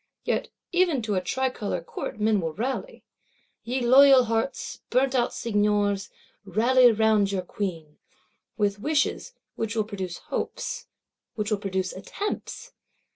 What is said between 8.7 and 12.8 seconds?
wishes; which will produce hopes; which will produce attempts!